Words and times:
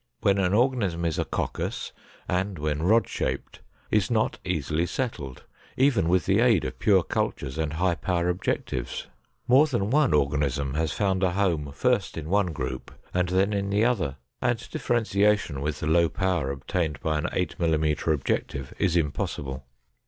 When 0.21 0.39
an 0.39 0.51
organism 0.55 1.05
is 1.05 1.19
a 1.19 1.25
coccus 1.25 1.91
and 2.27 2.57
when 2.57 2.81
rod 2.81 3.07
shaped 3.07 3.59
is 3.91 4.09
not 4.09 4.39
easily 4.43 4.87
settled, 4.87 5.43
even 5.77 6.09
with 6.09 6.25
the 6.25 6.39
aid 6.39 6.65
of 6.65 6.79
pure 6.79 7.03
cultures 7.03 7.59
and 7.59 7.73
high 7.73 7.93
power 7.93 8.27
objectives. 8.27 9.05
More 9.47 9.67
than 9.67 9.91
one 9.91 10.11
organism 10.15 10.73
has 10.73 10.91
found 10.91 11.21
a 11.21 11.33
home 11.33 11.71
first 11.71 12.17
in 12.17 12.29
one 12.29 12.47
group 12.47 12.91
and 13.13 13.29
then 13.29 13.53
in 13.53 13.69
the 13.69 13.85
other, 13.85 14.15
and 14.41 14.67
differentiation 14.71 15.61
with 15.61 15.81
the 15.81 15.85
low 15.87 16.09
power 16.09 16.49
obtained 16.49 16.99
by 17.01 17.19
an 17.19 17.27
8 17.31 17.59
mm 17.59 18.11
objective 18.11 18.73
is 18.79 18.95
impossible. 18.97 19.67